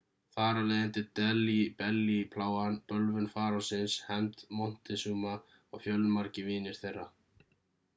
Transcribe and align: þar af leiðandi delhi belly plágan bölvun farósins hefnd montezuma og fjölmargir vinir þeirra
þar 0.35 0.59
af 0.61 0.63
leiðandi 0.69 1.03
delhi 1.19 1.57
belly 1.81 2.15
plágan 2.37 2.79
bölvun 2.93 3.29
farósins 3.37 3.99
hefnd 4.09 4.43
montezuma 4.63 5.39
og 5.75 5.87
fjölmargir 5.89 6.53
vinir 6.53 6.85
þeirra 6.87 7.11